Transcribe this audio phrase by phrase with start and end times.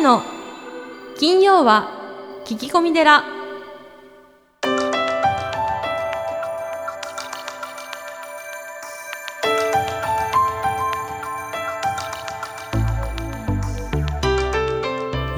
[0.00, 0.22] の
[1.18, 1.90] 金曜は
[2.46, 3.22] 聞き込み寺。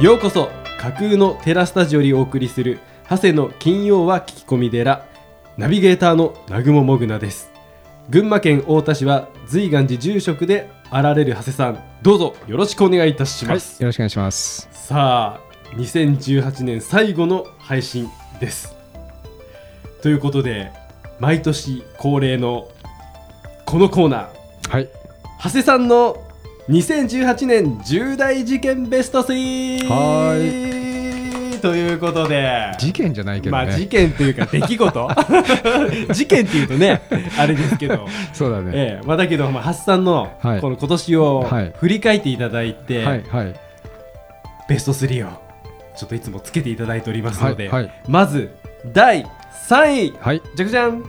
[0.01, 5.07] ようこそ架空のテラスタジオにお送りする長谷の金曜は聞き込み寺。
[5.57, 7.52] ナビゲーターの南雲もぐなです。
[8.11, 11.79] 群馬県太田市は随願寺住職であられる長谷さん。
[12.03, 14.69] どうぞよろしくお願いいたしはい、ます、よろしくお願いします。
[14.73, 15.41] さあ
[15.77, 18.09] 2018年最後の配信
[18.41, 18.75] です。
[20.03, 20.73] ということで
[21.21, 22.69] 毎年恒例の
[23.67, 24.71] このコーナー。
[24.71, 24.89] はい、
[25.43, 26.17] 長谷さんの
[26.69, 30.82] 2018年重大事件ベスト3は
[31.63, 33.65] ということで事件じゃないけどね。
[33.67, 35.11] まあ事件というか出来事
[36.13, 37.01] 事件っていうとね
[37.39, 38.73] あれですけど、そうだね。
[38.75, 43.55] ええまあ、だけど、まあ、ハさんのはいこの今年をはい振り返っていただいて、はいはい
[44.69, 45.31] ベスト3を
[45.97, 48.51] ちょっといつもつけていただいておりますので、はいはいまず
[48.93, 49.25] 第
[49.69, 50.43] 3位はい。
[50.57, 51.05] じゃくじゃん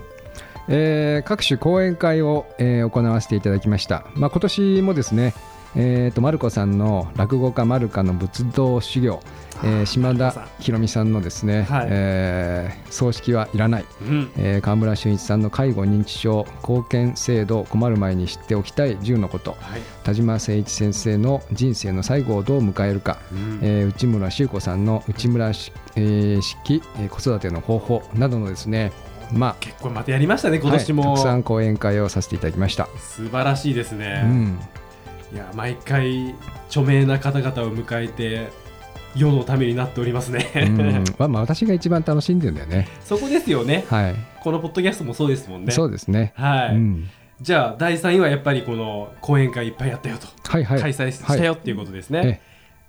[0.69, 4.05] えー各種講演会を、えー行わせていただきました。
[4.13, 5.33] まあ今年もですね。
[5.75, 9.19] えー、とマルコさんの落語家マルカの仏道修行、
[9.63, 11.87] えー島田博美さんのですね、はい。
[11.89, 14.31] えー葬式はいらない、うん。
[14.37, 19.51] えー川村俊一さんの介護認知症貢献制度困る前に知っておきたい10のこと。
[19.59, 19.81] はい。
[20.03, 23.59] 田島誠一先生の人生の最後をどう迎えるか、うん。
[23.61, 28.91] えー内村修子さんの内村し、えー式、えー子育ての方法などのですね。
[29.31, 32.87] ま結構またやりましたねあ、今年も、はいたくさん講演会をさせていただきました。
[32.99, 34.59] 素晴らしいですね、うん、
[35.33, 36.35] いや毎回
[36.67, 38.49] 著名な方々を迎えて
[39.15, 41.03] 世のためになっておりますね、うん。
[41.17, 42.87] まあ、まあ私が一番楽しんでるんだよね。
[43.03, 43.85] そこですよね。
[43.89, 45.71] はい、このポッドキャストもそうですもんね。
[45.71, 46.33] そうですね。
[46.35, 47.09] はい、うん、
[47.41, 50.81] じゃあ第3位はやっぱりこの講演会いっぱいやったよと、はいはい。
[50.81, 52.41] 開催したよっていうことですね、え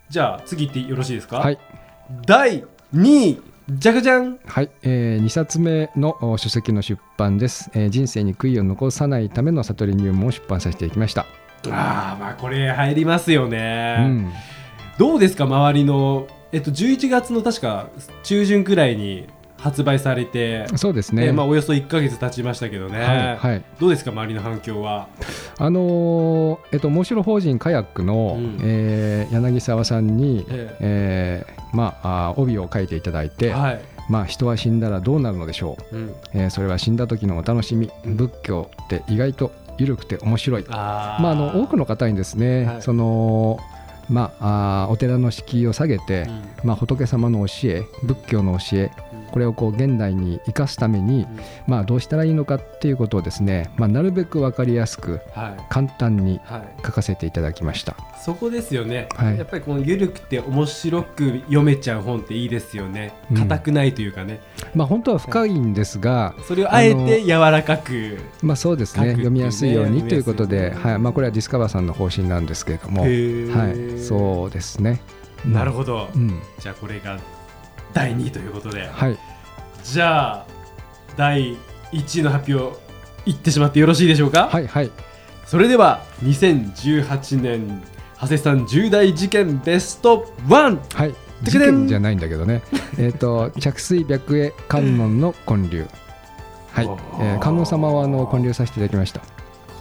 [0.08, 1.58] じゃあ次いってよろしいですか、はい。
[2.26, 11.26] 第2位じゃかじゃんはい、えー、2冊目のお書籍の出版です、えー人生に悔いを残さないための悟り入門を出版させていきました。
[11.72, 14.32] あーまあこれ入りますよね、うん、
[14.98, 17.88] どうですか周りのえっと11月の確か
[18.22, 19.26] 中旬くらいに
[19.56, 21.28] 発売されて、そうですね。
[21.28, 25.08] えーまあ、およそ1か月経ちましたけどね、はい、はい、どうですか周りの反響は？
[25.56, 28.58] あのーえっと、面白法人カヤックの、うん。
[28.62, 31.46] えー柳沢さんに、ええ。
[31.72, 33.80] ーまあ、あー帯を書いていただいて、はい、
[34.10, 42.82] まあ、人は死んだらどうなるのでしょう、うん、えーそれは死んだ時のお楽しみ仏教って意外と緩くて面白い、まあ、あの多くの方にですね、はい。
[42.82, 43.58] その
[44.08, 46.42] まあ、あーお寺の敷居を下げて、うん。
[46.64, 48.90] まあ、仏様の教え仏教の教え
[49.34, 51.40] これをこう現代に生かすために、うん。
[51.66, 55.66] まあ、どうしたらいいのかっていうことをですね、まあ、なるべく分かりやすくはい。
[55.68, 56.86] 簡単にはい。
[56.86, 57.96] 書かせていただきました。
[58.24, 59.36] そこですよね、はい。
[59.36, 63.12] やっぱりこの緩くて面白く読めちゃう本っていいですよね。
[63.28, 63.36] うん。
[63.38, 64.40] 硬くないというかね、
[64.72, 68.20] まあ、本当は深いんですが、それをあえて柔らかく。
[68.40, 69.06] まあ、そうですね。
[69.06, 70.98] ね読みやすいようにということで、はい。
[71.00, 75.00] まあ、これはディスカバーさんの方針なんですけれども、はい、そうですね。
[75.44, 77.18] なるほど、うん、じゃあこれが
[77.94, 78.88] 第2位ということで。
[78.92, 79.18] はい、
[79.82, 80.46] じゃあ
[81.16, 81.56] 第
[81.92, 82.76] 1位の発表
[83.24, 84.90] いってしまってよろしいでしょうか、はい、はい、
[85.46, 87.82] それでは2018年
[88.20, 91.12] 長谷さん重大事件ベスト1はい、
[91.44, 92.62] て事件じゃないんだけどね、
[92.98, 95.86] えっと着水白衣観音の建立、
[96.72, 96.86] はい、
[97.20, 99.20] えー観音様はあの建立させていただきました。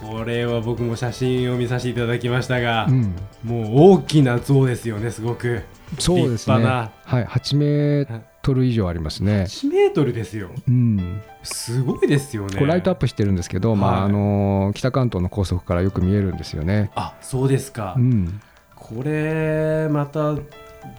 [0.03, 5.63] これは僕も写真を見させていただきましたが、うん、もう大きな像ですよねすごく
[5.99, 6.65] そうですね。
[6.65, 9.43] はい、8メートル以上ありますね。
[9.43, 10.49] 1メートルですよ。
[10.67, 12.65] うん、すごいですよね。
[12.65, 16.91] ライトアップしてるんですけど、まあはいあのー北関東の高速からよく見えるんですよね。
[16.95, 18.41] あそうですか、うん、
[18.75, 20.33] これまた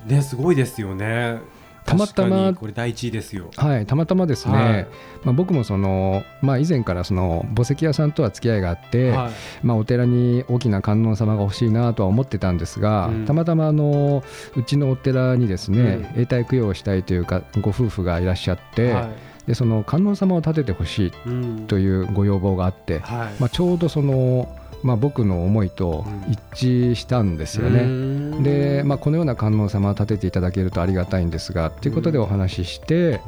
[0.07, 1.39] ねすごいですよね
[1.85, 3.51] たまたまこれ第一位ですよ。
[3.57, 4.87] はい、たまたまですね、はい。
[5.23, 9.33] まあ、僕もその、まあ、以前からその墓石屋さんとは付き合いがあって、はい。
[9.63, 13.25] まあ、お寺に大きな観音様が欲しいなとは思ってたんですが、うん。
[13.27, 14.25] たまたまあの
[14.57, 16.23] うちのお寺にですね、うん。
[16.23, 19.11] 永代供養をしたいというかご夫婦がいらっしゃって、は
[19.47, 21.67] でその観音様を建ててほしいいうん。
[21.67, 23.35] というご要望があって、はい。
[23.41, 24.49] まあ、ちょうどその、
[24.85, 27.87] まあ、僕の思いと一致したんですよね。
[27.87, 33.21] ねで、まあ、このような観音様を建てていただけるとありがたいんですがということでお話しして、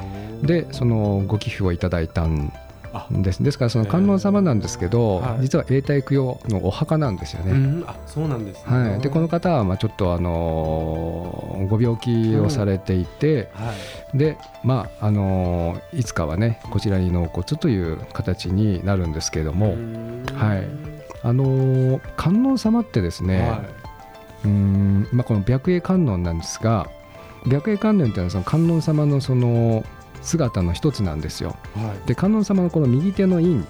[0.43, 2.53] でそのご寄付をいただいたん
[2.93, 3.43] あです。
[3.43, 5.43] ですからその観音様なんですけど、はい。
[5.43, 7.53] 実は永代供養のお墓なんですよね。
[7.53, 7.85] うん。
[7.87, 8.91] あそうなんですね。
[8.91, 13.73] はい、でこの方はまあちょっと、あのーご病気をされていて、は
[14.15, 14.19] い。
[14.19, 20.27] でまああのーいつかはねこちらに納骨という形になるんですけれども、うん。
[20.35, 20.96] はい
[21.27, 23.65] あのー観音様ってですね、は
[24.45, 26.89] うーん、まあ、この白衣観音なんですが
[27.45, 29.85] 白衣観音っていうのはその観音様のその
[30.23, 31.57] 姿の一つなんですよ。
[31.75, 32.09] はい。
[32.09, 33.67] で観音様のこの右手の印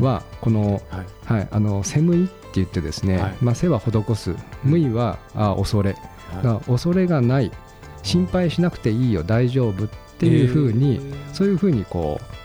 [0.00, 1.34] はこの、はい。
[1.34, 3.36] はい、あの背無いって言ってですね、はい。
[3.40, 4.34] まあ、背は施す。
[4.62, 5.92] 無いはあ恐れ。
[5.92, 7.50] だから恐れがない。
[8.02, 9.22] 心配しなくていいよ。
[9.22, 9.88] 大丈夫っ
[10.18, 11.00] ていうふうに、
[11.32, 12.43] そういうふうにこう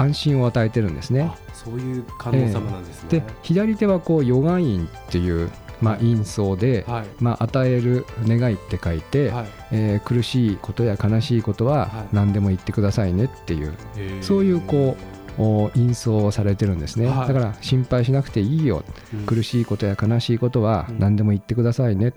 [0.00, 1.22] 安心を与えてるんですね。
[1.22, 1.36] あ。
[1.54, 5.50] そういう観音様なんですね、で左手はこう予願印っていう、
[5.82, 7.04] まあ、印相で、はい。
[7.20, 9.46] まあ、与える願いって書いて、はい。
[9.72, 11.78] えー苦しいことや悲しいことはい。
[11.80, 14.96] は何でも言ってくださいねっていう、へーそういうこ
[15.38, 17.28] うお印相をされてるんですね、はい。
[17.28, 18.84] だから心配しなくていいよ。
[19.12, 19.26] うん。
[19.26, 22.12] 苦しいことや悲しいことは何でも言ってくださいねっ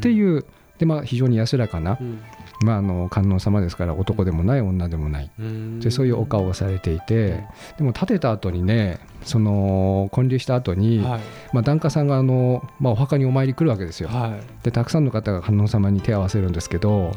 [0.00, 0.44] ていう
[0.78, 2.20] で、まあ、非常に安らかな、うん
[2.62, 5.30] まあ、あの観音様ですから男でもない女でもない。
[5.38, 5.80] うん。
[5.80, 7.44] でそういうお顔をされていて、
[7.76, 11.20] でも立てた後にねその建立した後に、はい。
[11.52, 14.08] まあ、檀家さんがあの、まあ、お墓にお参り来るわけですよ。
[14.08, 17.14] はでたくさんの方が観音様に手を合わせるんですけどね。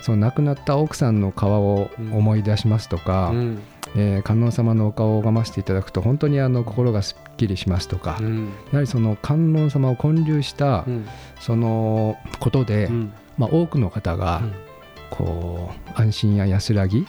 [0.00, 3.58] その亡くなった奥さんの顔を思い出しますとか、うん。
[3.94, 8.48] えー観音様のお顔を拝ませていただくと本当にあの心がすっきりしますとか、やうん。
[8.72, 11.06] はりその観音様を建立したうん。
[11.40, 14.52] そのことで、うんまあ、多くの方がうん。
[15.12, 17.06] こう安心や安らぎ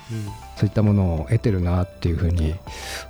[0.64, 2.56] そういったものを得てるなっていうふうに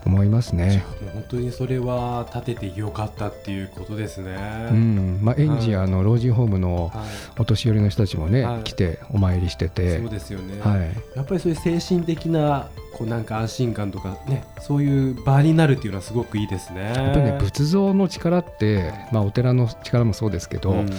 [0.08, 0.84] 思いますね。
[1.14, 4.36] 本当にそれは立ててよかったっていうことですね。
[4.72, 5.20] うん。
[5.22, 7.06] まあ、園児やあの老人ホームのはい。
[7.38, 8.64] お年寄りの人たちもね、はい。
[8.64, 10.00] 来てお参りしてて。
[10.00, 10.82] そう、ですよね、はい、
[11.16, 16.92] やっぱりそういう精神的なこうなんか安心感とかねそういう場になるっていうのはすごくいいですね。
[16.96, 20.90] やっぱりね仏像の力って、まあ、お寺の力もそうですけど、うん。
[20.90, 20.94] や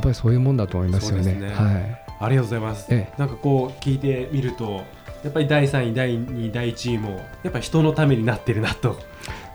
[0.00, 1.32] っぱりそういうもんだと思いますよね。
[1.32, 1.48] ね。
[1.48, 2.04] はい。
[2.20, 2.86] ありがとうございます。
[2.90, 3.18] ええ。
[3.18, 4.84] なんかこう聞いてみると
[5.24, 8.98] やっぱり第3位第2位第1位もやっぱり人のためになってるなと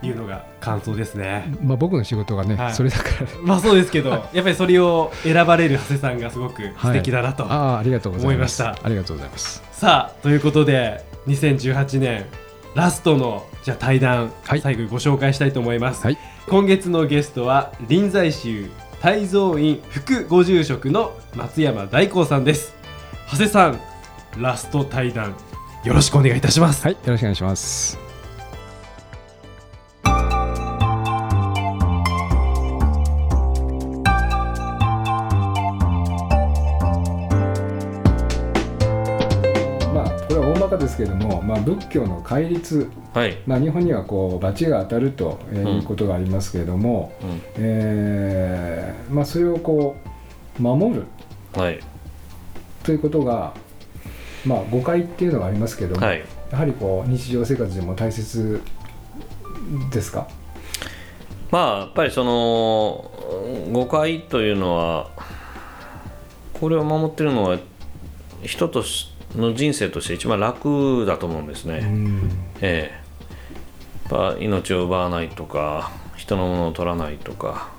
[0.02, 1.54] いうのが感想ですね。
[1.62, 2.74] まあ、僕の仕事がね、はい。
[2.74, 3.28] それだから。
[3.44, 7.46] まあそうですけどやっぱりそれを選ばれる長谷さんがすごく素敵だなと。
[7.46, 8.62] ああありがとうございます。
[8.64, 8.86] 思いました。
[8.86, 9.64] ありがとうございます。
[9.72, 12.26] さあということで2018年
[12.74, 14.62] ラストのじゃあ対談、はい。
[14.62, 16.18] 最後にご紹介したいと思います、はい。
[16.48, 18.70] 今月のゲストは臨済宗
[19.02, 22.74] 泰蔵院副ご住職の松山大光さんです。
[23.32, 23.80] 長谷さん
[24.38, 25.36] ラスト対談
[25.84, 27.98] よろしくお願いいたします、はいよろしくお願いします。
[39.94, 47.42] まあこれは大まかですけれども、まあ、仏教の戒律、はい、まあ、日本にはこう罰が当たるということがありますけれども、うん。
[47.56, 49.96] えーまあ、それをこ
[50.60, 51.06] う守る。
[51.54, 51.80] はい、
[52.84, 53.54] ということが、
[54.46, 58.62] まあ、誤解っていうのがありますけども、はい、やはりこう日常生活でも大切
[59.92, 60.28] ですか？
[61.52, 63.12] まあやっぱりその
[63.72, 65.10] 誤解というのは
[66.54, 67.60] これを守ってるのは
[68.44, 71.80] 人としの人生として一番楽だと思うんですね。
[71.80, 72.32] うん。
[72.62, 72.92] え
[74.10, 77.70] え、やっぱ命を奪わないとか人のものを取らないとか、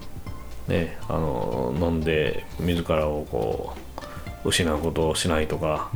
[0.69, 3.75] ね、あの飲んで自らをこ
[4.45, 5.91] う失うことをしないとか、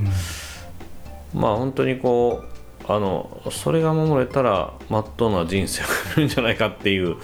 [1.34, 2.54] まあ本当にこう
[2.86, 7.16] あのそれが守れたらまっとうな人生を送れるんじゃないかっていう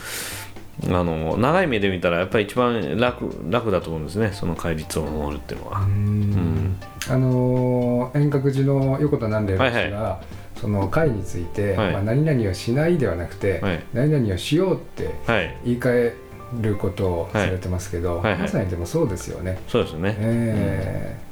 [0.88, 5.80] あの長い目で見たらやっぱり一番楽楽だと思うんですねその戒律を守るっていうのは。
[5.80, 6.76] うん。
[7.08, 10.20] あのー遠隔寺の横田南霊はいですが、
[10.56, 11.92] その会について、はい。
[11.92, 13.84] まあ、何々をしないではなくて、はい。
[13.92, 15.56] 何々をしようってはい。
[15.64, 16.14] 言い換え
[16.60, 19.58] ることをされてますけど、はいはいはいまさにでもそうですよね。
[19.68, 20.16] そうですね。
[20.18, 21.30] えー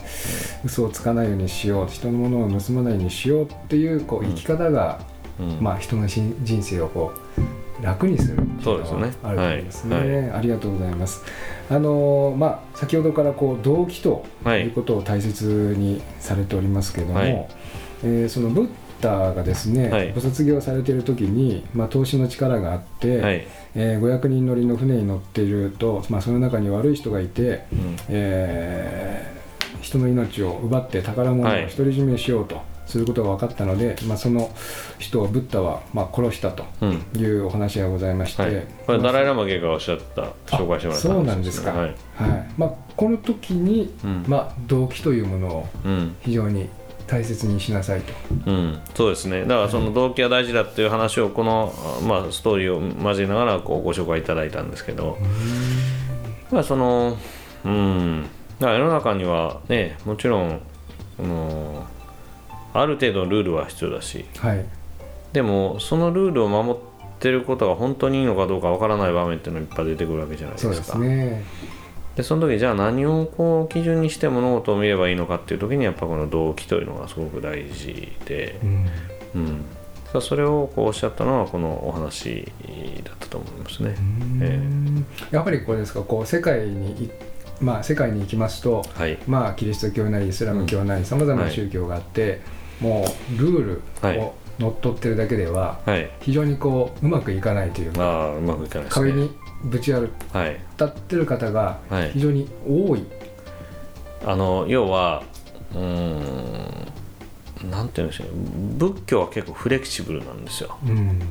[0.65, 5.01] 嘘をつかないようにしよう人のものを盗まないようにしようっていうこう生き方が、
[5.39, 7.13] うんまあ、人のし人生をこ
[7.81, 9.97] う楽にするそうですねあると思いますね。
[9.97, 11.23] はいありがとうございます。
[11.71, 17.49] あのーまあ、先ほどからこう動機とはいいうことを大切にされておりますけども、はい
[18.03, 18.69] えーそのブッ
[19.01, 23.47] ダがですね、はいご卒業されている時に、まあ、投資の力があって、はい。
[23.81, 27.97] えー500人乗りの船に乗っていると、まあ、その中に悪い人がいて、うん。
[28.09, 29.39] えー
[29.81, 31.69] 人の命を奪って宝物をはい。
[31.69, 34.51] 独り占めしようとすることが分かったので、まあ、その
[34.99, 37.03] 人をブッダはまあ殺したとうん。
[37.17, 41.89] いうお話がございまして、はい、これダライ・ラマゲがおっしゃった紹介してもらったそうなんですか、はい。
[41.89, 41.95] はい。
[42.57, 44.25] まあ、この時に、うん。
[44.27, 46.17] まあ、動機というものをうん。
[46.23, 46.69] 非常に
[47.09, 48.13] 大切にしなさいと。
[48.47, 49.41] うん、そうですね。
[49.43, 51.73] だからその動機が大事だっていう話をこの、
[52.07, 55.17] まあ、ストーリーを交えながらこうご紹介いただいたんですけど、
[56.53, 57.17] まあその
[57.65, 58.27] うん。
[58.61, 60.61] だから世の中にはねもちろん
[61.19, 61.87] あの
[62.75, 64.27] ある程度のルールは必要だし。
[64.37, 64.65] はい。
[65.33, 66.83] でもそのルールを守っ
[67.19, 70.75] てることが本当にいいのかどうかわからない場面っていうのがいっぱい出てくるわけじゃないですか。
[70.75, 71.45] そうですね。
[72.19, 78.59] でその時じゃあ何をこう基準にして物事を見ればいいのかっていう時にやっぱこの動機というのがすごく大事で、
[79.37, 79.65] うん、
[80.13, 82.51] さあそれをこうおっしゃったのはこのお話
[83.05, 83.95] だったと思いますね。
[84.43, 84.61] え
[85.31, 87.11] やっぱりこれですかこう世界にい
[87.61, 89.17] まあ世界に行きますと、はい。
[89.29, 92.41] まあキリスト教なりイスラム教なりさまざまな宗教があって、
[92.81, 93.05] も
[93.37, 93.65] うルー
[94.13, 96.11] ルを乗っ取ってるだけでははい。
[96.21, 98.91] 非常にこううまくいかないというか、まあうまくいかないね。
[98.91, 99.31] 壁に
[99.65, 100.61] ぶち当はい。
[100.77, 102.11] たってる方がはい。
[102.13, 103.05] 非常に多い、
[104.25, 105.23] あの要は
[105.75, 108.33] うーんなんて言うんでしょうね。
[108.79, 110.77] 仏教は結構フレキシブルなんですよ。
[110.87, 111.19] うん。
[111.19, 111.25] だ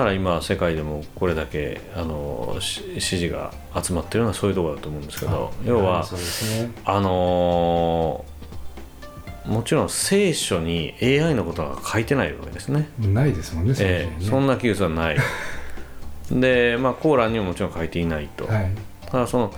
[0.00, 6.70] から今世界でもこれだけあのし支持が集まってるのはそういうところだと思うんですけど要はね。
[6.84, 8.34] あのー
[9.44, 12.88] もちろん聖書に AI のことが書いてないわけですね。
[12.98, 14.16] ないですもんねえのね。
[14.22, 15.18] えそんな技術はない
[16.30, 18.70] でまあコーランにももちろん書いていないと、はい。
[19.10, 19.52] ただその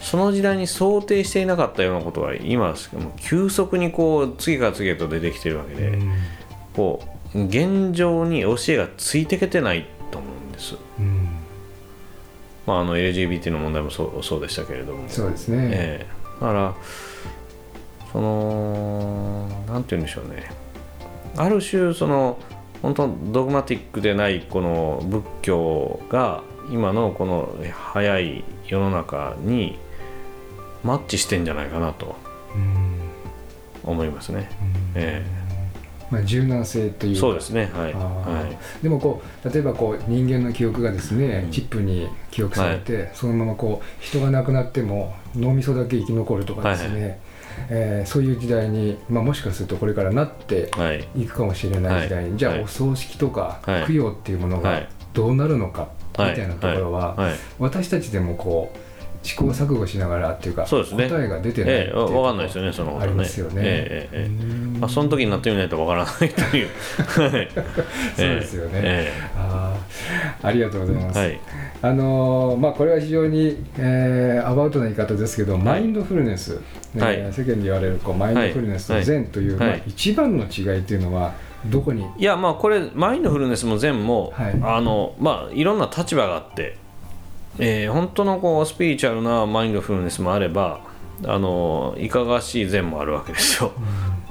[0.00, 2.74] その時代に想定していなかったようなことが今
[3.18, 6.12] 急速にこう次から次へと出てきてるわけで、うん。
[6.74, 7.02] こ
[7.34, 11.28] う現状に教えがついてけてないと思うんです、うん。
[12.66, 15.08] まあ、あの LGBT の問題もそうそうでしたけれども。
[15.08, 16.06] そうですね、ええ。
[16.40, 16.74] だから
[18.12, 20.50] そのなんて言うんでしょうね。
[21.36, 22.38] ある種その
[22.82, 29.78] 本当ドグマティックでないこの仏教が今のこの早い世の中に
[30.82, 32.16] マッチしてんじゃないかなと
[32.54, 32.98] うん
[33.84, 34.48] 思いますね、
[34.94, 35.24] え
[36.12, 37.70] まあ、柔軟性というそうですね。
[37.72, 38.46] はい、は
[38.80, 41.50] い、でもこう例えばこう人間の記憶がですね、うん。
[41.50, 47.18] チップに記憶されて、そのままこう人が亡くなっても脳みそだけ生き残るとかですね、はい
[47.70, 51.06] えーそういう時代に、まあ、もしかするとこれからなってはい。
[51.16, 52.60] いくかもしれない時代に、じゃあはい。
[52.60, 53.86] はいお葬式とかはい。
[53.86, 54.88] 供養っていうものがはい。
[55.14, 56.36] どうなるのかみはい。
[56.36, 57.34] たいなところは、はい。
[57.58, 58.78] 私たちでもこう
[59.24, 61.08] 試行錯誤しながらっていうかそうですね。
[61.08, 63.04] 答えが出てないええいうとこわかんないですよねそのことね。
[63.04, 63.52] ありますよね。
[63.64, 66.68] ええええまあ、その時になってみないとわからないという。
[67.06, 67.48] はい。
[68.16, 68.80] そうですよね。
[68.82, 69.12] え。
[69.36, 69.51] あー
[70.42, 71.18] ありがとうございます。
[71.18, 71.40] えはい。
[71.82, 76.60] あのーまあ、これは非常に、えーアバウトな言い方ですけど、マインドフルネス、
[76.94, 77.16] ねはい。
[77.32, 79.04] 世間で言われるこうマインドフルネスとはい。
[79.04, 79.68] 善という、はい。
[79.68, 81.32] まあ、一番の違いというのは
[81.66, 84.60] どこに、いやまあこれマインドフルネスも善も、はい。
[84.62, 86.76] あのまあいろんな立場があって、
[87.58, 90.80] えー本当のこうスピリチュアルなマインドフルネスもあれば
[91.24, 93.72] あのいかがわしい善もあるわけですよ、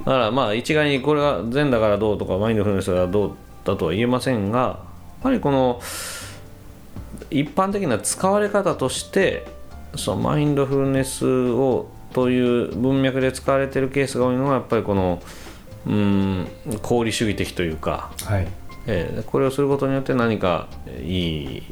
[0.04, 4.80] だからまあ一概にこれが善だからどうとかマインドフルネスがどうだとは言えませんが
[5.22, 5.80] ぱりこの
[7.30, 9.46] 一般的な使われ方として
[9.96, 15.22] そのマインドフルネスをという文脈で使われているケースが多いのはやっぱりこの
[15.86, 16.46] うん
[16.84, 18.46] 功利主義的というか、はい。
[18.86, 21.62] えーこれをすることによって何かえーいい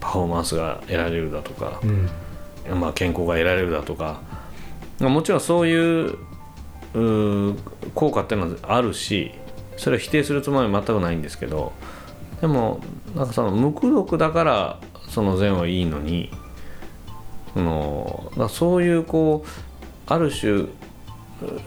[0.00, 2.80] パフォーマンスが得られるだとかう、ん。
[2.80, 4.20] まあ、健康が得られるだとか
[5.00, 6.18] まあもちろんそういう
[7.94, 9.32] 効果っていうのはあるし
[9.76, 11.72] それを否定するつもりは全くないんですけど
[12.40, 12.80] でも
[13.14, 16.30] なんかその無垢毒だからその善はいいのに
[17.54, 19.48] そのだそういうこう
[20.06, 20.68] ある種う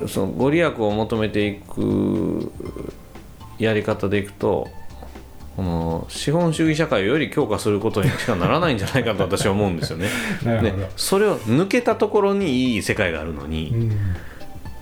[0.08, 2.52] そのご利益を求めていく
[3.58, 4.68] やり方でいくと
[5.56, 10.08] この資本主義社会をより強化することにしかならないんじゃないかと私は思うんですよね。
[10.44, 13.92] なるほど、ねそれを抜けたところにいい世界があるのに、うん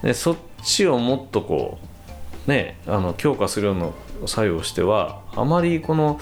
[0.03, 1.77] でそっちをもっとこ
[2.48, 3.89] うねあの強化するような
[4.28, 6.20] 作用をしてはあまりこの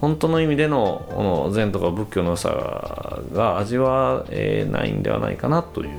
[0.00, 5.90] 本当の意味でのこの禅とか仏教の良さが味わえないんではないかなという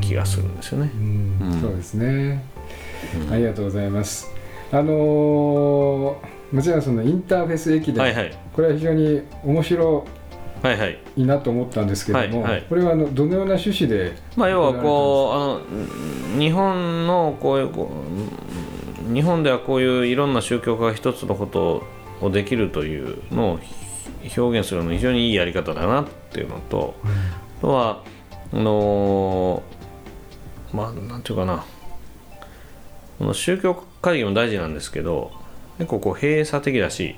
[0.00, 0.90] 気がするんですよね。
[0.94, 0.98] う。
[0.98, 1.38] ん。
[1.40, 1.60] うん。
[1.60, 2.44] そうですね、
[3.26, 3.32] うん。
[3.32, 4.30] ありがとうございます。
[4.70, 8.36] あのーもちろんそのインターフェース駅伝、はいはい。
[8.52, 10.04] これは非常に面白
[10.62, 10.98] はいはい。
[11.16, 12.62] いなと思ったんですけども、はいはい。
[12.68, 15.74] これはあのどのような趣旨でまあ要はこう
[16.34, 18.81] あの日本のこういうこう
[19.12, 21.84] 日本ではこういういろんな宗教家が一つのこと
[22.20, 23.60] をできるというのを
[24.36, 26.94] 表現するの非常にいいやり方だなっていうのと、
[27.58, 28.02] あとは
[28.52, 29.62] あの
[30.72, 31.64] まあなんていうかな。
[33.22, 35.30] この宗教会議も大事なんですけど
[35.78, 37.14] 結構こう閉鎖的だし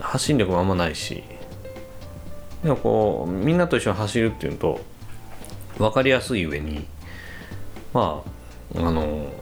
[0.00, 1.24] 発信力もあんまないし
[2.62, 4.80] でもこうみんなと一緒に走るっていうのと
[5.78, 6.86] 分かりやすい上に
[7.94, 8.22] ま
[8.76, 9.32] ああの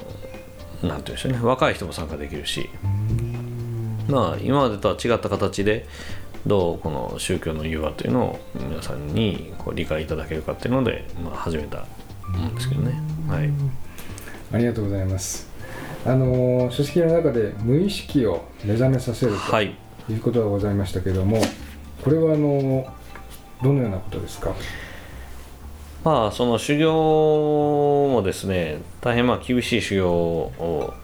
[0.82, 2.68] なんていうんでしょうね若い人も参加できるし
[4.08, 5.86] まあ今までとは違った形で
[6.46, 11.84] どうこの宗教の融和というのを皆さんにこう理解いただけるかっていうので、まあ、始めた
[12.28, 12.92] もんですけどね。
[13.28, 13.50] はい、
[14.52, 15.50] ありがとうございます。
[16.06, 19.74] あのー書式の中で無意識を目覚めさせるはい
[20.06, 21.42] ということがございましたけれども、
[22.02, 22.86] これはあのー
[23.62, 24.54] どのようなことですか？
[26.04, 30.94] まあその修行もですね大変まあ厳しい修行を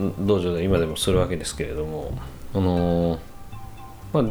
[0.00, 2.18] ん道場で今でもするわけですけれども
[2.54, 3.18] あの
[4.12, 4.24] まあ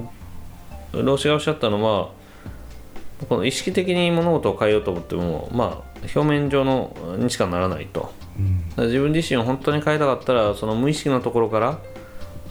[0.94, 2.12] 老師がおっしゃったのは
[3.28, 8.14] この意識的に物事を変えようと思ってもまあ表面上のにしかならないと、
[8.72, 11.80] だから自分自身を本当に変えたかったらその無意識のところから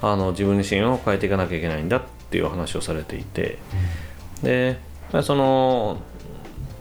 [0.03, 3.59] あの自分自身を変えていかなきゃいけないんだっていうお話をされていて、
[4.43, 4.79] で
[5.13, 5.99] まあその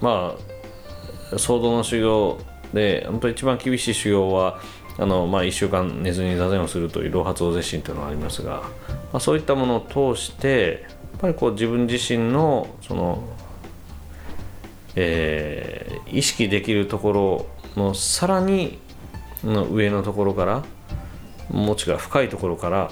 [0.03, 0.35] ま
[1.31, 2.37] あ騒動の修行
[2.73, 4.59] で本当一番厳しい修行は
[4.99, 8.61] あの、まあ、1週間寝ずに座禅をするという老発大絶心というのがありますが、
[9.11, 13.23] まあ、そういったものを通してやっぱりこう自分自身のその、
[14.95, 15.83] えー
[16.13, 17.45] 意識できるところ
[17.75, 18.77] のさらに
[19.43, 20.63] の上のところから
[21.49, 22.91] もちが深いところから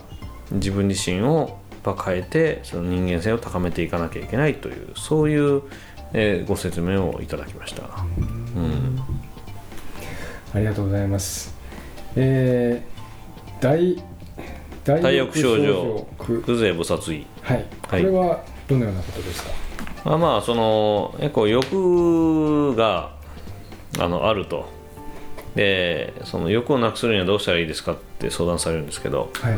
[0.51, 5.63] 自分自身を変えてその人間性を高めていかなきゃいけないというそういう、
[6.13, 7.83] えーご説明をいただきました。
[7.83, 8.99] うん
[10.53, 11.55] ありがとうございます。
[12.15, 14.03] えー、大
[14.83, 17.65] 大大欲症状く空勢菩薩意はい。
[17.81, 19.51] こはいれはどのようなことですか？
[20.03, 23.15] まあまあその結構欲が
[23.99, 24.67] あのあると
[25.55, 29.51] でその欲をなくするにはどうしたらいいですかって相談されるんですけどは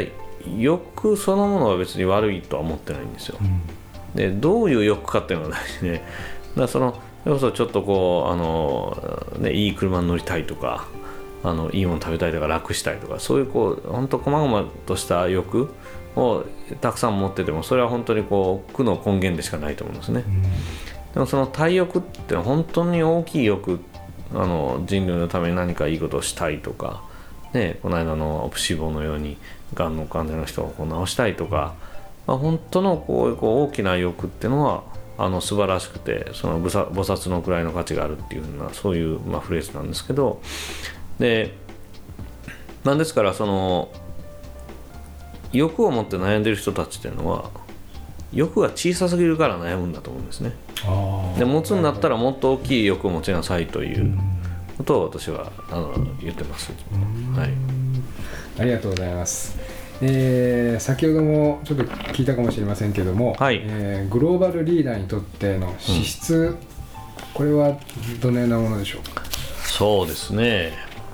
[0.00, 0.12] い。
[0.56, 3.38] 欲そのものは別に悪いとは思ってないんですよ、
[4.14, 6.04] でどういう欲かっていうのが大事で、だか
[6.56, 10.88] らそのそれこそちょっとこうあの、ね、いい車に乗りたいとか
[11.42, 15.72] あのいいもの食べたいとか楽したいとかそういうこう本当細々とした欲
[16.16, 16.44] を
[16.80, 20.24] たくさん持っててもそれは本当にこう苦の根源でしかないと思うんですね、
[21.14, 23.80] でもその体欲って本当に大きい欲
[24.32, 27.02] あの人類のために何かいいことをしたいとか、
[27.52, 29.38] ね、この間のオプシーボのように
[29.74, 31.74] がんの患者の人をこう治したいとか、
[32.28, 34.84] まあ、本当のこうこう大きな欲っていうのは
[35.16, 40.42] あの素晴らしくてその菩薩のくらいの価値があるっていうふうなそういう、まあ、フレーズなんですけど
[41.18, 41.54] で
[42.84, 43.88] なんですからその
[45.54, 47.50] 欲を持って悩んでる人たちっていうのは
[48.34, 50.52] 欲が小さすぎるから悩むんだと思うんですね。
[50.84, 54.18] あで持つんだったらもっと大きい欲を持ちなさいという
[54.76, 56.72] ことを私はあの言ってます。
[57.34, 57.50] はい、
[58.60, 59.67] ありがとうございます。
[60.00, 66.56] えー先ほどもちょっと聞いたかもしれませんけども、はいえーグローバルリーダーにとっての資質、
[67.34, 67.76] これは
[68.20, 69.24] どのようなものでしょうか？
[69.64, 70.72] そうですね。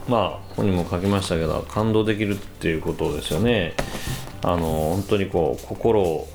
[0.09, 3.75] まあここにも書きましたけど感動できるっていうことですよね。
[4.43, 6.29] あの本当にこう心を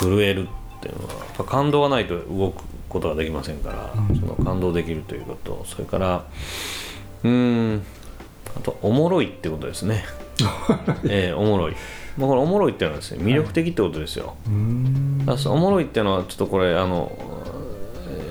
[0.00, 6.26] 震えるっていうのは感動がないと動くことができませんから、その感動できるということそれから
[7.24, 7.82] うーん
[8.54, 10.04] あとおもろいってことですね。
[11.08, 11.76] えーおもろい。
[12.16, 14.34] まあ、これおもろいっていうのはですね魅力的ってことですよ。
[15.20, 17.12] だからそのおもろいっていうのはちょっとこれあの、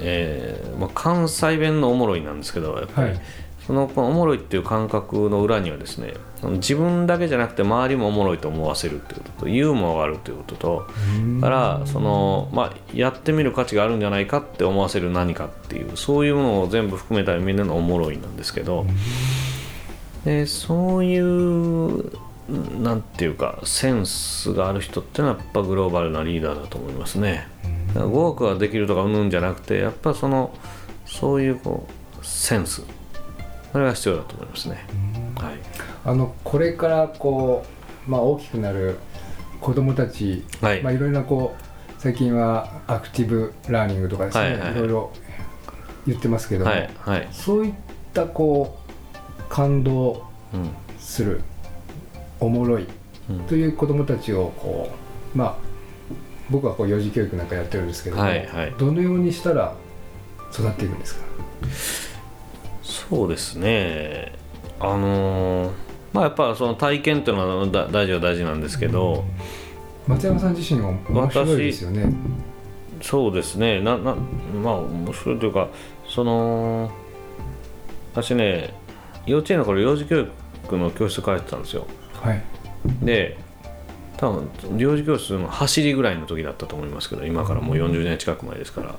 [0.01, 3.21] えーまあ、関西弁のおもろいなんですけどやっぱり、はい。
[3.67, 10.87] そのおもろいっていう感覚の裏にはですね自分だけじゃなくて周りもおもろいと思わせるっていうこととユーモアがあるということと
[11.41, 18.85] だからその、まあ、やってみる価値があるんじゃないかって思わせる何かっていうそういうものを全部含めたみんなのおもろいなんですけど
[20.27, 22.11] でそういう
[22.81, 27.47] なんていうかセンスがある人っていうのはやっぱグローバルなリーダーだと思いますね。
[27.87, 30.53] だから語学ができるとかうんぬんじゃなくてやっぱその
[31.05, 31.87] そういうこ
[32.21, 32.83] うセンス。
[33.71, 34.85] それが必要だと思いますね。
[35.37, 35.53] はい、
[36.03, 37.63] あのこれからこ
[38.05, 38.97] う、まあ、大きくなる
[39.61, 40.81] 子供たち、はい。
[40.81, 45.11] まあ、いろいろなこう最近はアクティブラーニングとかですね、はいいはいろいろ
[46.05, 47.27] 言ってますけども、はいはい。
[47.31, 47.73] そういっ
[48.13, 48.86] たこう
[49.49, 51.41] 感動うんする
[52.39, 52.87] おもろい
[53.29, 53.39] うん。
[53.41, 54.89] という子供たちをこ
[55.35, 55.55] うまあ
[56.49, 58.73] 僕はこう幼児教育なんかやってるんですけども、はいはい。
[58.77, 59.75] どのようにしたら
[60.53, 61.21] 育っていくんですか？
[62.83, 64.33] そうですね。
[64.79, 65.71] あのー
[66.13, 69.25] まあやっぱその体験っていうのはだ大事は大事なんですけど、
[70.07, 72.13] 松山さん自身は面白いですよね。
[73.01, 73.81] そうですね。
[73.81, 74.15] なな
[74.63, 75.67] まあ面白いというか
[76.07, 76.89] その
[78.13, 78.73] 私ね
[79.27, 81.85] 幼稚園の頃幼児教育の教室通ってたんですよ。
[82.13, 82.41] はい、
[83.03, 83.37] で
[84.17, 88.95] 多分幼児教室の走りぐらいの時だったと思いますけど今からもう40年近く前ですから。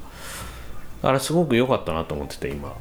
[1.03, 2.75] あれすごく良かったなと思ってて今。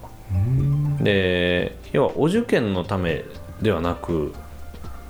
[1.02, 3.24] で要はお受験のため
[3.62, 4.34] ではなく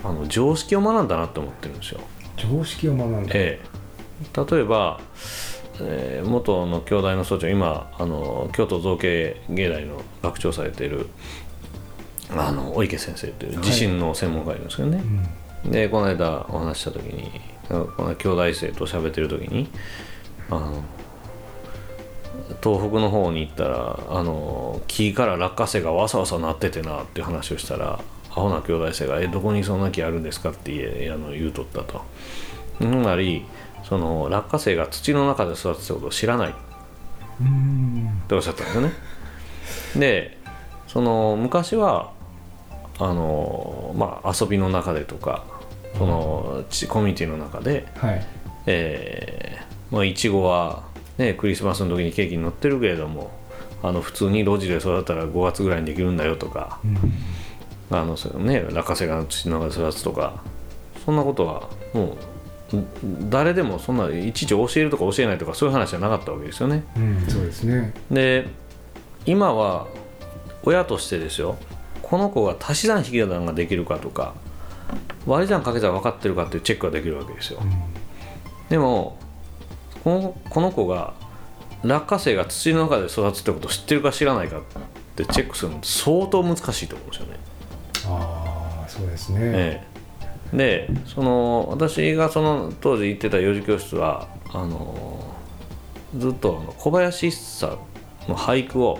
[0.04, 2.02] あの常識を学んだなと思ってるんですよ。
[2.36, 3.32] 常識を学んだ。
[3.34, 5.00] ええ、例えば、
[5.82, 11.08] えー元の京大の総長今あの京都造形芸大の学長されている
[12.36, 15.02] あのお池先生という地震の専門家がいるんですけどね、
[15.66, 17.32] でこの間お話しした時に
[17.70, 19.70] この兄弟生と喋ってる時に
[20.50, 20.84] あの
[22.64, 28.00] 東北の方に行ったらあの木から落花生がわさわさなっててなっていう話をしたら
[28.32, 32.04] アホな兄弟生が「えどこにそんな木あるんですか?」って言えあの言うとったと。
[32.84, 33.44] んなり
[33.84, 36.54] その落花生が土の中で育つってことを知らないっ
[38.28, 38.94] ておっしゃったんですよね。
[39.96, 40.38] で
[40.88, 42.12] その昔は
[43.00, 45.46] あの、まあ、遊びの中でとか
[45.98, 48.26] そのちコミュニティの中で、はい。
[48.66, 50.84] えーまあ、いちごは、
[51.18, 53.32] ね、クリスマスの時にケーキに乗ってるけれども
[53.82, 56.80] あの普通に路地で育ったら5月ぐらいにできるんだよとか、
[57.92, 60.44] あのそれね、落花生が土の中で育つとか
[61.06, 62.18] そんなことはも
[62.74, 66.84] うん誰でもそんないちいち教えるとか教えないとかそういう話じゃなかったわけですよね。
[66.98, 67.26] うん。
[67.30, 67.94] そうですね。
[68.12, 68.48] で
[69.26, 69.88] 今は
[70.64, 71.56] 親としてですよ
[72.10, 74.34] この子が足し算引き算ができるかとか
[75.26, 77.60] 割り算掛け算分かってるかっていうチェックができるわけですよ、
[78.70, 79.18] でも
[80.04, 81.14] このこの子が
[81.84, 84.62] 落花生が土の中で育つってことを知ってるか知らないかっ
[85.16, 87.40] てチェックするのって相当難しいと思うんですよね、
[88.06, 89.84] ああそうですね、え
[90.54, 95.36] え、でその私がその当時行ってた幼児教室はあの
[96.18, 97.78] ずっとあの小林一茶
[98.30, 99.00] の俳句を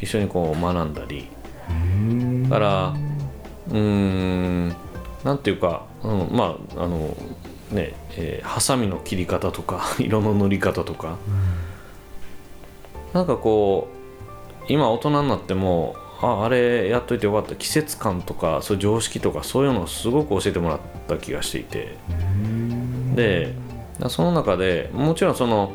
[0.00, 1.28] 一緒にこう学んだり
[2.48, 2.94] だから
[3.70, 4.76] うーん。
[5.24, 7.16] なんていうか、うん、まああの
[7.72, 11.16] ねえーハサミの切り方とか 色の塗り方とか、
[13.12, 13.88] なんかこ
[14.68, 17.56] う今大人になってもああれやっといてよかった。
[17.56, 20.78] 季節感とかそういう常識とかそういうのをすごく教えてもらっ
[21.08, 21.96] た気がしていて。
[23.16, 23.52] で
[24.08, 25.72] その中でもちろんその、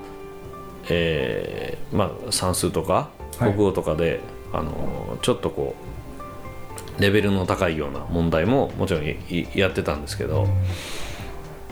[0.90, 3.52] えーまあ、算数とかはい。
[3.52, 4.20] 国語とかで、
[4.54, 5.91] あのちょっとこう
[7.00, 9.06] レベルの高いような問題ももちろん
[9.56, 10.48] やってたんですけど、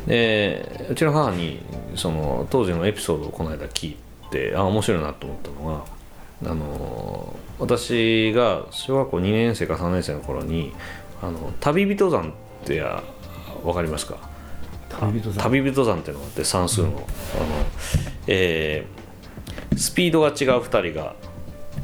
[0.08, 1.60] でうちの母に
[1.96, 3.98] その当時のエピソードをこの間聞い
[4.32, 5.84] てあ面白いなと思ったの
[6.44, 10.74] があの私が小学校2年生か3年生の頃に
[11.22, 12.34] あの旅人山っ
[12.66, 13.04] てや
[13.64, 14.18] 分かりますか？
[14.90, 15.44] 旅人山。
[15.44, 17.06] 旅人山っていうのがあって算数の,、あの
[18.28, 19.00] えー
[19.78, 21.16] スピードが違う2人が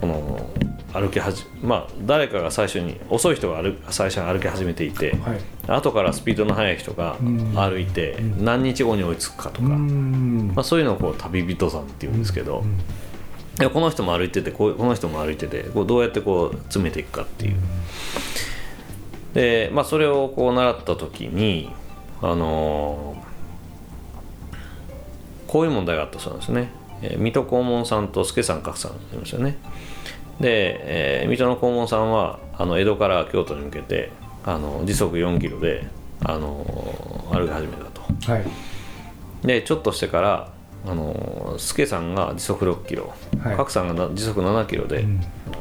[0.02, 0.50] この
[1.00, 7.18] 歩き始めまあ誰かが最初に遅い人が歩最初に歩き始めていて、はい後からスピードの速い人が
[7.56, 12.64] 歩いて何日後に追いつくかとか、うんまあ、そういうのをこう旅人山っていうんですけど、
[13.58, 17.56] でこの人も歩いててこうこの人も歩いててこうどうやってこう詰めていくかっていう。
[19.34, 21.72] で、まあ、それをこう習った時に、
[22.22, 23.26] あのー
[25.48, 26.70] こういう問題があったそうなんですね。
[27.02, 29.58] えー水戸黄門さんと助さん格さんいますよね。
[30.40, 34.12] で、えー水戸の黄門さんはあの江戸から京都に向けて
[34.44, 35.88] あの時速4キロで、
[36.24, 38.02] あのー歩き始めたと。
[38.32, 38.46] はい。
[39.48, 40.52] でちょっとしてから
[40.88, 43.58] あの助さんが時速6キロはい。
[43.58, 45.06] 角さんがな時速7キロで、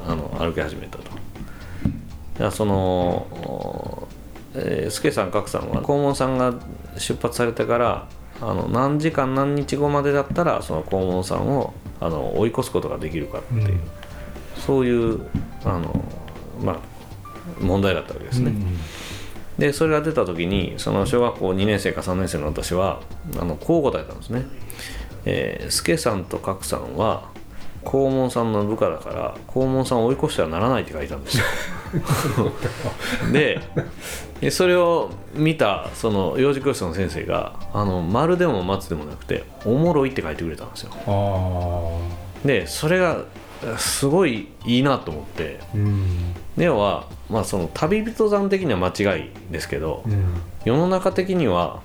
[0.06, 2.50] あの歩き始めたと。
[2.50, 4.08] その、お
[4.54, 6.54] えー助さん角さんは黄門さんが
[6.98, 8.08] 出発されてから
[8.40, 13.80] あの何時間何日後までだったらその黄門さんをあの追い越すことができるかっていう、
[14.64, 15.26] そういう
[15.64, 16.04] あの、
[16.62, 16.78] まあ、
[17.60, 18.52] 問題だったわけですね。
[19.58, 23.02] でそれが出た時にその小学校2年生か3年生の私は
[23.38, 24.46] あのこう答えたんですね。
[25.26, 27.30] えー、助さんと角さんは
[27.84, 31.44] 黄門さんの部下だから黄門さんを追い越してはならないって書いたんですよ。
[33.32, 33.60] で
[34.40, 40.90] でそれを見たその幼児教室の先生があの丸でも松でもなくて「おもろい」って書いてくれたんですよ。
[41.06, 43.18] あでそれが
[43.78, 45.60] すごいいいなと思って。
[45.62, 46.06] あうん。
[46.56, 50.24] ネオは、まあ、その旅人さん的には間違いですけど、うん。
[50.64, 51.82] 世の中的には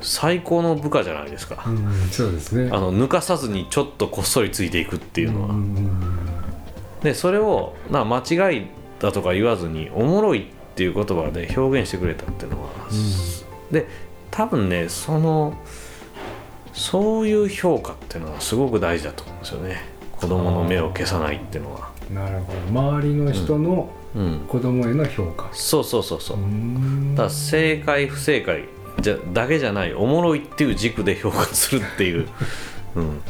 [0.00, 2.70] 最高の部下じゃないですか、うんそうですね。
[2.72, 6.18] あの抜かさずにちょっとこっそりついていくっていうのは、うん
[7.02, 8.66] でそれをな間違い
[8.98, 12.68] だとか言わずにおもろいっていう言葉で表現してくれたっていうのは、
[13.70, 13.86] で
[14.30, 15.56] 多分ねその
[16.74, 19.82] そういう評価っていうのはすごく大事だと思うんですよね
[20.20, 21.90] 子供の目を消さないっていうのは。
[22.12, 22.58] なるほど。
[22.80, 24.44] 周りの人のうん。
[24.48, 25.48] 子供への評価。
[25.52, 27.14] そうそうそうそう、うん。
[27.14, 28.64] だ正解不正解
[29.00, 32.28] じゃだけじゃないおもろいっていう軸で評価するっていう、
[32.96, 33.20] うん、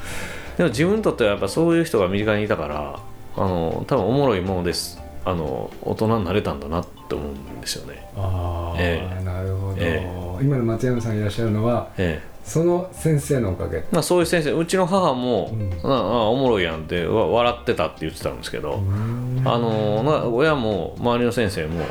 [0.57, 2.98] でも自分にとってはやっぱそういう人が身近にいたから
[3.37, 5.00] あの多分おもろいものです。
[5.22, 8.09] あの大人になれたんだなって思うんですよね。
[8.16, 9.24] ああ、ええ。
[9.24, 10.03] なるほど、え。
[10.40, 13.85] 今の松山さんいらっしゃるのはええその先生のおかげ。
[13.93, 15.89] まあ、そういう先生うちの母も、うん。
[15.89, 19.43] ああおもろいやんってわ笑ってたって言ってたんですけど、うん。
[19.45, 21.85] あのな親も周りの先生も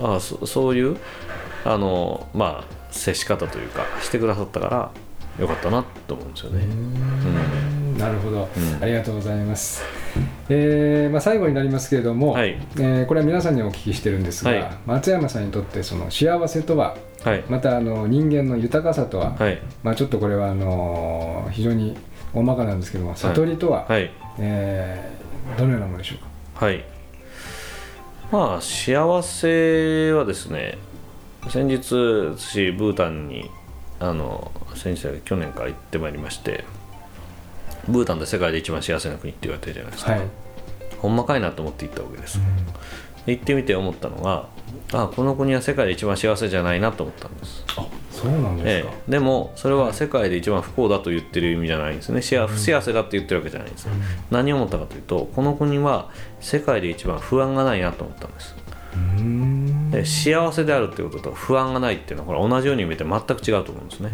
[0.00, 0.14] うん。
[0.14, 0.96] あそそういう
[1.64, 4.90] あの、まあ、接し方というかしてくださったから
[5.40, 6.64] よかったなと思うんですよね。
[6.64, 6.68] う
[7.96, 7.98] ん。
[7.98, 8.80] なるほど、うん。
[8.80, 9.82] ありがとうございます。
[10.48, 12.56] えーまあ、最後になりますけれども、はい。
[12.76, 14.70] えーこれは皆さんにお聞きしてるんですが、はい。
[14.86, 16.96] 松山さんにとってその幸せとは？
[17.24, 17.44] はい。
[17.48, 19.58] またあの人間の豊かさとは、はい。
[19.82, 21.96] まあ、ちょっとこれはあの非常に
[22.34, 24.10] 大まかなんですけども悟りとは、はい。
[24.38, 25.24] えー
[25.58, 26.64] どのようなものでしょうか？
[26.64, 26.82] はい。
[28.32, 30.78] まあ幸せはですね
[31.50, 31.94] 先日
[32.34, 33.50] 私ブータンに
[34.00, 36.64] あの先生去年から行ってまいりまして
[37.86, 40.20] ブータンで世界で一番幸せな国って言われてるじゃないですか、はい、
[40.98, 42.40] ほんまかいなと思って行ったわけです、
[43.26, 44.48] で行ってみて思ったのが
[44.92, 47.64] あこの国は世界で一番幸せじゃないなと思ったんです。
[47.76, 52.22] あそうなんですえか、え、でもそれは世界で一番不幸だと言ってる意味じゃないんですね。
[52.22, 53.88] 幸不幸せだって言ってるわけじゃないんです、
[54.30, 56.10] 何を思ったかというとこの国は
[56.40, 58.64] 世界で一番不安がないなと思ったんです。
[59.90, 64.10] で幸せであるっていうことと不安がないっていうのはこれ同じように見て全く違うと思うんですね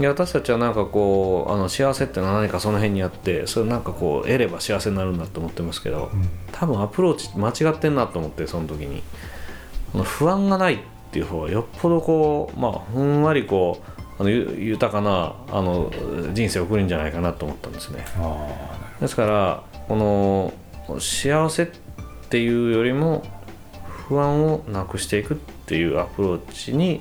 [0.00, 6.10] で私たちはなんかこうあの幸せってのは何かその辺にあってそれなんかこう得れば幸せになるんだと思ってますけど、
[6.52, 9.02] 多分アプローチ間違ってんなと思ってその時に。
[10.04, 10.78] 不安がないっ
[11.10, 13.82] ていう方がよっぽどこうまあふんわりこ
[14.18, 15.90] うあのゆ豊かなあの
[16.32, 18.04] 人生を送るんじゃないかなと思ったんですね。
[18.18, 20.52] あですからこの
[21.00, 21.66] 幸せっ
[22.28, 23.24] ていうよりも
[23.88, 25.36] 不安をなくしていくっ
[25.66, 27.00] ていうアプローチに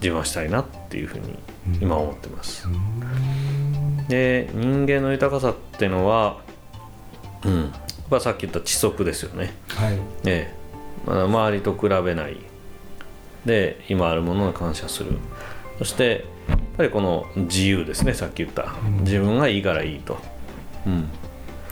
[0.00, 1.38] 自分はしたいなっていうふうに
[1.80, 2.66] 今思ってます、
[4.08, 6.40] で人間の豊かさっていうのは
[7.44, 7.60] うん。
[7.62, 7.66] や
[8.16, 9.54] っぱさっき言った知足ですよね。
[9.68, 9.98] ーはい。
[10.26, 10.60] ええ
[11.06, 12.36] まあ周りと比べない。
[13.46, 15.12] で今あるものに感謝する。
[15.78, 20.18] そしてやっぱりこの自由ですねさっき言った、自分がいいからいいと、
[20.86, 21.08] うん、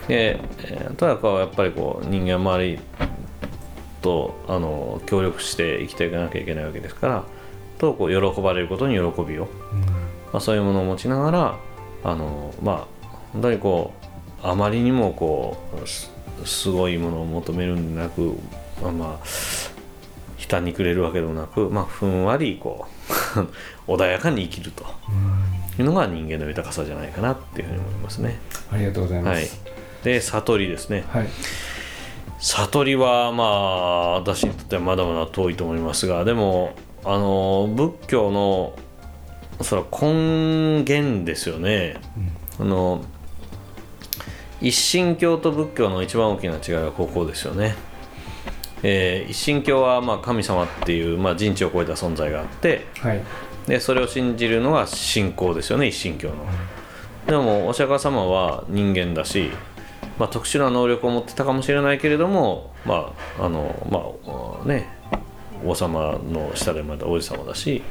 [0.07, 2.79] で、えーただこうやっぱりこう人間周り
[4.01, 7.23] とあの協力して生きていかなきゃいけないわけですから
[7.79, 9.47] とこう喜ばれることに喜びを、
[10.31, 11.59] まあ、そういうものを持ちながら
[12.03, 13.93] あのまあ本当にこ
[14.43, 16.11] うあまりにもこうす
[16.45, 18.35] すごいものを求めるんでなく
[18.81, 19.25] まあまあ
[20.39, 22.87] 悲嘆にくれるわけでもなく、まあ、ふんわりこ
[23.87, 24.85] う 穏やかに生きると。
[25.77, 28.37] いうのが人間の豊かさじゃないかなっていうふうに思いますね。
[28.69, 29.45] ありがとうございまはい。
[29.45, 29.61] す、
[30.03, 31.05] で悟りですね。
[31.07, 31.27] はい。
[32.39, 38.77] 悟りはまあ私にとってはまだまだ遠いと思いますがでもあの仏教の
[39.61, 41.97] それは根源ですよね、
[42.59, 43.03] あの
[44.61, 47.75] 一神教と仏教の一番大きな違いはここですよね、
[48.83, 53.21] えー一神教はまあ神様っていう、まあ、人知を超えた存在があってはい。
[53.67, 56.35] でそれを信じるのが信仰ですよね一神教の、
[57.27, 59.51] でもお釈迦様は人間だし、
[60.17, 64.87] まあ、特殊な能力を持ってたかもしれないけれどもまああのまあね
[65.65, 67.81] 王様の下でまだ王子様だし、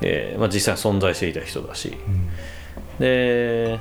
[0.00, 1.96] えーまあ、実際存在していた人だし、
[2.98, 3.78] で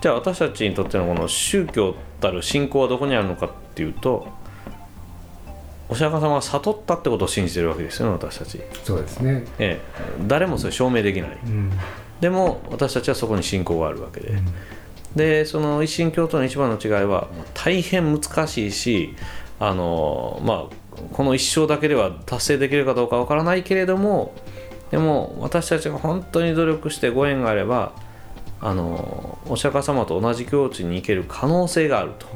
[0.00, 4.28] じゃあ私たちにとってのこの宗教たる信仰はどこにあるのかっていうと
[5.88, 9.44] お釈迦様は悟ったってことを信じてるわけですよね私たち、そうですね。
[9.58, 11.38] ええ、誰もそれ証明できない。
[11.44, 11.70] うん。
[12.20, 14.32] でも私たちはそこに信仰があるわけで、
[15.14, 19.14] でその一神教との一番の違いは大変難しいし
[19.60, 20.74] あのまあ
[21.12, 24.34] この一生だけでは達成できるかどうかわからないけれども
[24.90, 27.92] でも私たちが本当に努力してご縁があれば
[28.60, 32.28] あのお釈迦様と同じ境地に行ける可能性があると、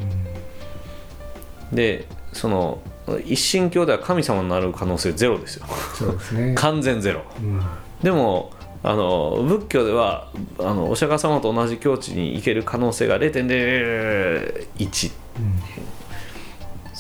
[1.73, 2.81] でその
[3.25, 5.67] 一神教では神様になる可能性ゼロですよ。
[5.95, 6.55] そうですね。
[6.59, 7.23] 完全ゼロ。
[7.39, 7.63] うん。
[8.03, 8.51] でも
[8.83, 15.13] あの仏教ではあのお釈迦様と同じ境地に行ける可能性が0.01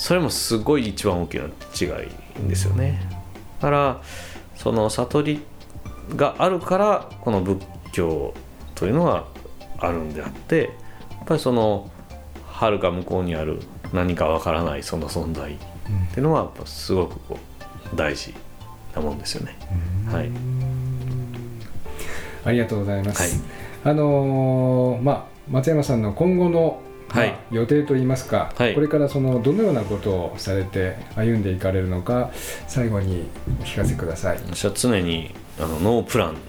[0.07, 3.01] それもすごい一番大きな違いですよね。
[3.61, 4.01] だから
[4.55, 5.41] その悟り
[6.15, 8.33] があるからこの仏教
[8.77, 9.27] というのは
[9.79, 10.71] あるんであって
[11.11, 11.91] やっぱりその
[12.47, 13.59] 遥か向こうにある
[13.93, 15.57] 何かわからないその存在っ
[16.13, 17.41] ていうのはやっぱすごくこ
[17.93, 18.33] う大事
[18.95, 19.59] なもんですよね。
[20.09, 20.31] はい。
[22.45, 23.93] ありがとうございます、はい。
[23.93, 26.81] あのーまあ松山さんの今後の、
[27.17, 28.75] まあはい予定といいますか、はい。
[28.75, 32.31] これからそのどのようなことをされて歩んでいかれるのか
[32.67, 33.29] 最後に
[33.61, 34.39] お聞かせください。
[34.53, 36.37] 私は常にあのノープラン。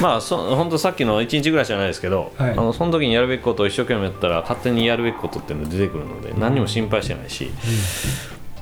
[0.00, 2.50] まあそ本当さっきの1日ぐらいじゃないですけど、はい。
[2.50, 7.50] あのその時にやるべきことを一生懸命やったら勝手にやるべきことっていうのが出てくるので何にも心配してないし、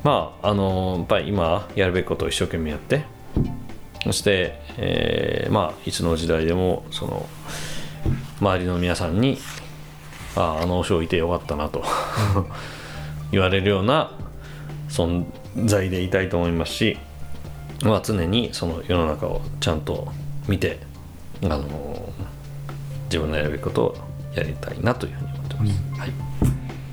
[0.05, 3.05] まああのやっぱり今やるべきことを一生懸命やって
[4.05, 7.27] そして、えーまあいつの時代でもその
[8.41, 9.39] 周りの皆さんに
[10.37, 11.85] あああの和尚いてよかったなと
[13.33, 14.13] 言われるような
[14.89, 15.25] 存
[15.65, 16.99] 在でいたいと思いますし、
[17.83, 20.09] まあ、常にその世の中をちゃんと
[20.49, 20.81] 見て、
[21.45, 22.13] あの
[23.05, 23.97] 自分のやるべきことを
[24.35, 26.09] やりたいなというふうに思ってます、はい。
[26.11, 26.13] い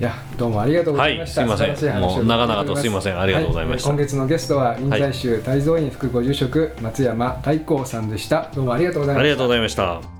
[0.00, 2.00] やどうもありがとうございました、はいすいません。
[2.00, 3.20] もう長々とすいません。
[3.20, 3.88] ありがとうございました。
[3.88, 8.48] は今月のゲストは臨済宗大蔵院副ご住職松山太光さんでした。
[8.54, 9.20] どうもありがとうございました。
[9.20, 10.17] ありがとうございました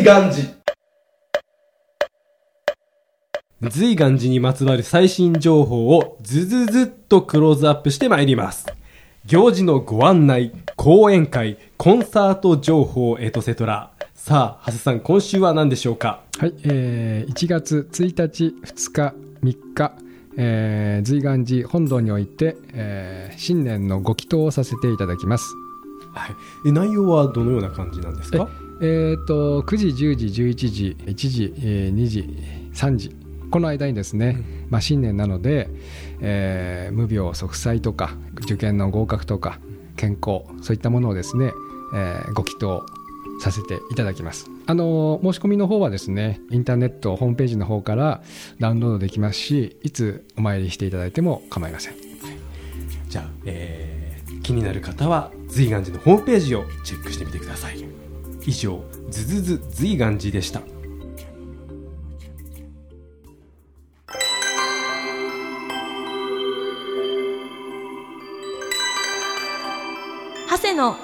[0.00, 0.48] 随願寺。
[3.70, 8.66] 随願寺にまつわる最新情報をずずずっとクローズアップしてまいります。
[9.26, 16.22] 行事のご案内講演会コンサート情報エトセトラさあ長谷さん今週は何でしょうか？
[16.38, 19.92] はい、えー1月1日2日3日、
[20.38, 25.44] えー、随願寺本堂において、えー新年のご祈祷をさせていただきます。
[26.14, 26.30] はい、
[26.68, 28.48] え内容はどのような感じなんですか？
[28.82, 32.28] えー、と9時10時11時1時、えー2時
[32.74, 33.16] 3時。
[33.50, 35.68] この間にですね、まあ、新年なので、
[36.20, 39.58] えー無病息災とか受験の合格とか
[39.96, 41.52] 健康そういったものをですね、
[41.94, 42.84] えーご祈祷
[43.42, 44.50] させていただきます。
[44.66, 48.22] あのー申し込みの方はですねインターネットホームページの方から
[48.60, 51.94] ダウンロードできますしいつお参りしていただいても構いません。
[53.08, 57.78] じゃあ、えー気になる方は随願寺のホームページをチェックしてみてください
[58.46, 60.62] 以上ずずず随願寺でした。
[70.48, 70.96] 長谷の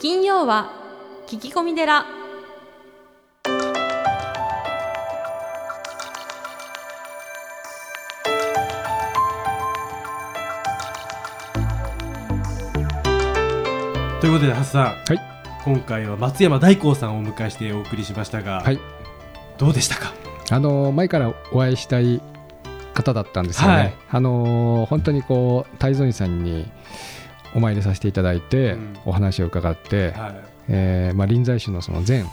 [0.00, 0.72] 金曜は
[1.26, 2.06] 聞き込み寺。
[14.20, 15.37] ということで、ハスさん、はい
[15.68, 18.80] 今回は松山大光さんをお迎えしてお送りしましたが、はい。
[19.58, 20.14] どうでしたか？
[20.50, 22.22] あの前からお会いしたい
[22.94, 23.94] 方だったんですよね、はい。
[24.08, 26.72] あの本当にこう泰造院さんに
[27.54, 28.96] お参りさせていただいて、うん。
[29.04, 30.34] お話を伺って、はい、
[30.68, 32.24] えーまあ、臨済宗のその禅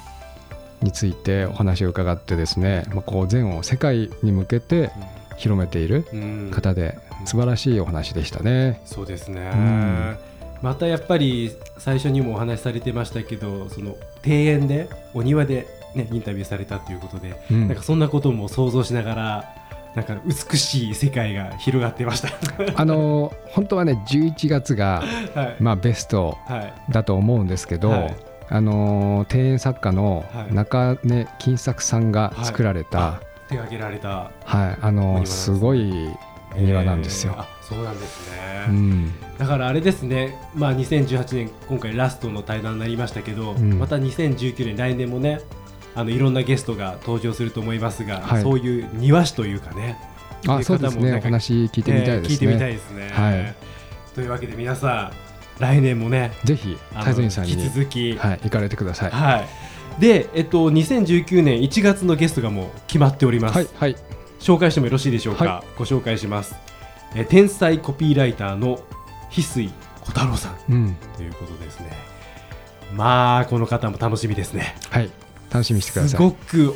[0.81, 4.91] についてお話を伺ってですね、まあ、こう禅を世界に向けて
[5.35, 6.51] 広めているうん。
[6.51, 8.81] 方で素晴らしいお話でしたね。
[8.85, 10.17] そうですね、ん
[10.65, 17.67] またやっぱり最初にもお話しされてましたけどその庭園でお庭で、ね、インタビューされたということで、うん。
[17.67, 19.55] なんかそんなことも想像しながら
[19.93, 22.29] なんか美しい世界が広がってました。
[22.81, 25.03] あの本当はね11月が、
[25.35, 26.73] はい、まあ、ベストはい。
[26.91, 28.15] だと思うんですけど、はい。
[28.49, 30.53] あの庭園作家のはい。
[30.53, 36.09] 中根金作さんが作られた、あ手掛けられたはい、あお庭なんのですすごい
[36.57, 43.79] 庭なんですよそうなんですね、うん、だからあれですね、まあ、2018年今回ラストの対談になりましたけど、うん。
[43.79, 45.41] また2019年来年もね
[45.95, 48.43] あのいろんなゲストが登場すると思いますが、はい。
[48.43, 49.97] そういう庭師というかね
[50.47, 51.15] あそうですね。
[51.15, 52.29] お話聞いてみたいですね。
[52.29, 53.55] 聞いてみたいですね、はい。
[54.13, 55.11] というわけで皆さ
[55.57, 59.11] ん来年もねぜひあの泰造院さんに、引き続き、はい、行かれてください。
[59.11, 59.47] はい。
[59.99, 63.95] で、えっと、2019年1月のゲストがもう決まっております、はい、はい、
[64.39, 66.74] 紹介してもよろしいでしょうか、はご紹介します
[67.15, 68.77] え天才コピーライターの
[69.31, 70.73] 翡翠小太郎さん。
[70.73, 71.91] うん、ということですね。
[72.93, 74.75] まあこの方も楽しみですね。
[74.89, 75.09] はい、
[75.49, 76.19] 楽しみにしてくだすさい。
[76.19, 76.75] ごく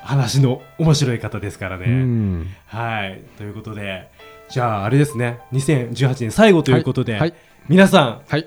[0.00, 3.20] 話の面白い方ですからね、うん、はい。
[3.36, 4.08] ということで
[4.48, 5.40] じゃああれですね。
[5.52, 7.34] 2018年最後ということで、はい、
[7.68, 8.46] 皆さんはい、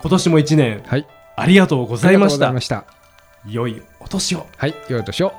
[0.00, 2.84] 今年も1年はい、ありがとうございました。
[3.46, 4.46] 良いお年を。
[4.56, 5.32] はい、よいお年を。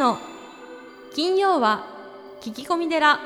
[0.00, 0.16] の。
[1.14, 1.84] 金曜は
[2.40, 3.18] 聞き込み寺。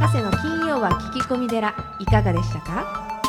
[0.00, 1.74] 長谷の金曜は聞き込み寺。
[2.00, 3.20] いかがでしたか？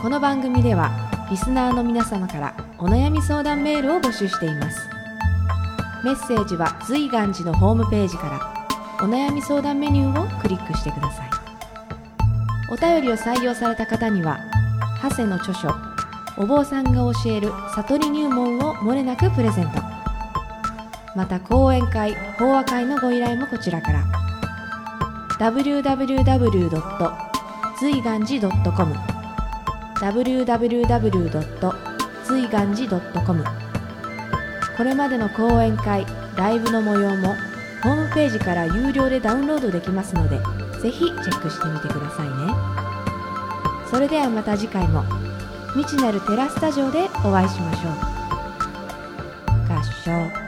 [0.00, 0.92] この番組では
[1.28, 4.88] リスナーの皆様からお悩み相談メールを募集しています。
[6.04, 11.30] メッセージは随願寺のホームページからお悩み相談メニューをクリックしてください。
[12.70, 14.38] お便りを採用された方には
[15.02, 15.74] 長谷の著書
[16.36, 19.82] お坊さんが教える悟り入門をもれなくプレゼント
[21.16, 24.04] また講演会法話会のご依頼もこちらから
[25.38, 26.70] www.
[27.80, 28.94] 随願寺 .com
[30.00, 31.72] www.
[32.24, 33.44] 随願寺 .com
[34.76, 37.34] これまでの講演会ライブの模様も
[37.82, 40.38] ホームページから有料でダウンロードできますので
[40.80, 42.34] ぜひチェックしてみてくださいね
[43.92, 45.04] それではまた次回も。
[45.74, 47.92] 未知なるテラスタジオでお会いしましょう。
[49.70, 50.41] 合唱。